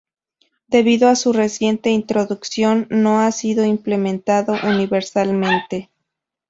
Debido 0.67 1.09
a 1.09 1.15
su 1.15 1.31
reciente 1.31 1.91
introducción, 1.91 2.87
no 2.89 3.19
ha 3.19 3.31
sido 3.31 3.65
implementado 3.65 4.55
universalmente. 4.63 5.91